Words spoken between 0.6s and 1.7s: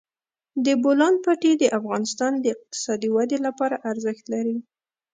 د بولان پټي د